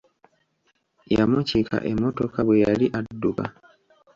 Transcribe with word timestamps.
Yamukiika 1.15 1.77
emmotoka 1.91 2.39
bwe 2.45 2.57
yali 2.63 2.85
adduka. 2.99 3.45